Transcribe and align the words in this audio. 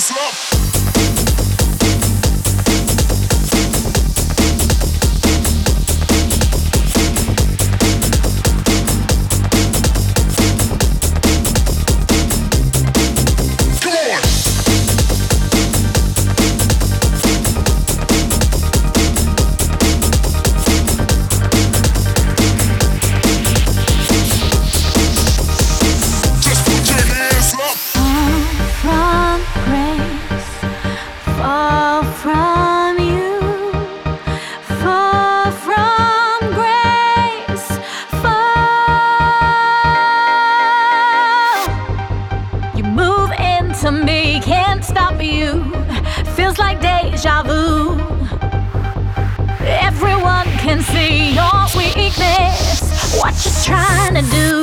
Raise. 0.00 0.59
What 53.20 53.44
you 53.44 53.52
trying 53.62 54.14
to 54.14 54.22
do? 54.30 54.59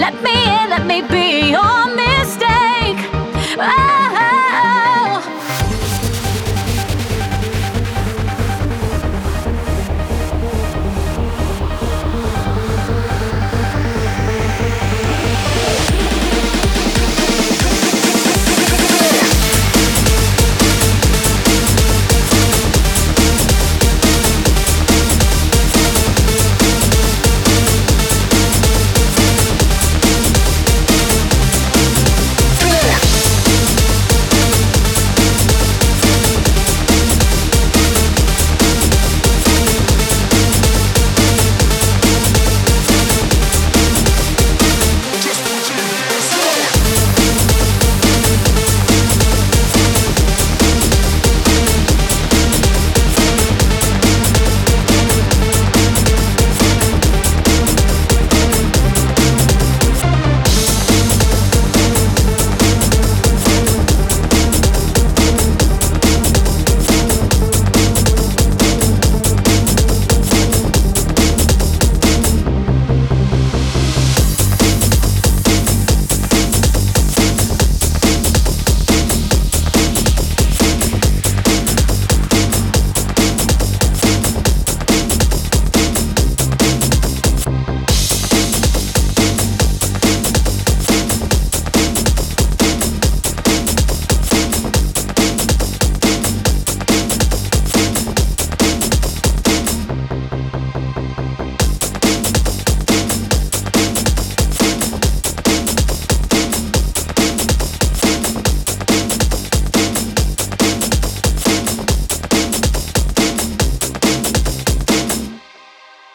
Let 0.00 0.14
me 0.22 0.32
in, 0.32 0.70
let 0.70 0.86
me 0.86 1.02
be 1.02 1.50
your 1.50 1.91